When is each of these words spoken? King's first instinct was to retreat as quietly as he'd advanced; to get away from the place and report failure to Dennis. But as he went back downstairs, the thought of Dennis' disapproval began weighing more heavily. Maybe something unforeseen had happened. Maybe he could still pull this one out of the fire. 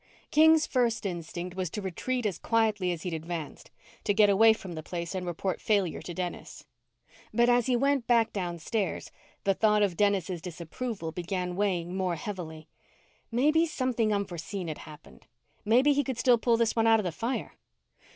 King's 0.31 0.65
first 0.65 1.05
instinct 1.05 1.55
was 1.55 1.69
to 1.69 1.79
retreat 1.79 2.25
as 2.25 2.39
quietly 2.39 2.91
as 2.91 3.03
he'd 3.03 3.13
advanced; 3.13 3.69
to 4.03 4.15
get 4.15 4.31
away 4.31 4.51
from 4.51 4.73
the 4.73 4.81
place 4.81 5.13
and 5.13 5.27
report 5.27 5.61
failure 5.61 6.01
to 6.01 6.13
Dennis. 6.15 6.65
But 7.31 7.49
as 7.49 7.67
he 7.67 7.75
went 7.75 8.07
back 8.07 8.33
downstairs, 8.33 9.11
the 9.43 9.53
thought 9.53 9.83
of 9.83 9.95
Dennis' 9.95 10.41
disapproval 10.41 11.11
began 11.11 11.55
weighing 11.55 11.95
more 11.95 12.15
heavily. 12.15 12.67
Maybe 13.31 13.67
something 13.67 14.11
unforeseen 14.11 14.69
had 14.69 14.79
happened. 14.79 15.27
Maybe 15.65 15.93
he 15.93 16.03
could 16.03 16.17
still 16.17 16.39
pull 16.39 16.57
this 16.57 16.75
one 16.75 16.87
out 16.87 16.99
of 16.99 17.03
the 17.03 17.11
fire. 17.11 17.53